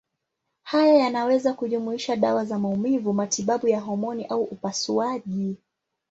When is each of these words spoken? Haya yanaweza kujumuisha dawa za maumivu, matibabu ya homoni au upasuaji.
Haya 0.63 0.93
yanaweza 0.93 1.53
kujumuisha 1.53 2.15
dawa 2.15 2.45
za 2.45 2.59
maumivu, 2.59 3.13
matibabu 3.13 3.67
ya 3.67 3.79
homoni 3.79 4.25
au 4.25 4.43
upasuaji. 4.43 5.57